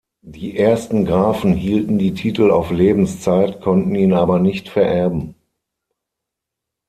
Die 0.25 0.57
ersten 0.57 1.05
Grafen 1.05 1.53
hielten 1.53 1.99
die 1.99 2.15
Titel 2.15 2.49
auf 2.49 2.71
Lebenszeit, 2.71 3.61
konnten 3.61 3.93
ihn 3.93 4.13
aber 4.13 4.39
nicht 4.39 4.67
vererben. 4.67 5.35